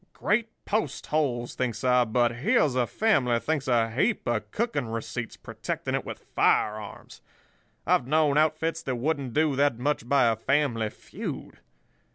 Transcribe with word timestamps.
'Great 0.13 0.47
post 0.65 1.05
holes!' 1.05 1.53
thinks 1.53 1.83
I, 1.83 2.05
'but 2.05 2.37
here's 2.37 2.73
a 2.73 2.87
family 2.87 3.37
thinks 3.39 3.67
a 3.67 3.91
heap 3.91 4.25
of 4.27 4.49
cooking 4.49 4.87
receipts, 4.87 5.37
protecting 5.37 5.93
it 5.93 6.03
with 6.03 6.25
firearms. 6.35 7.21
I've 7.85 8.07
known 8.07 8.35
outfits 8.35 8.81
that 8.81 8.95
wouldn't 8.95 9.33
do 9.33 9.55
that 9.57 9.77
much 9.77 10.09
by 10.09 10.25
a 10.29 10.35
family 10.35 10.89
feud. 10.89 11.59